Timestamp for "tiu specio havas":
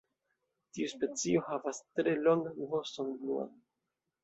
0.77-1.83